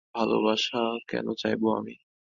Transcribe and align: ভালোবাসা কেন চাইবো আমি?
ভালোবাসা 0.15 0.79
কেন 1.07 1.27
চাইবো 1.35 1.67
আমি? 1.77 1.95